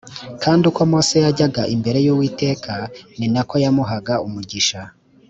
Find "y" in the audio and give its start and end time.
2.05-2.09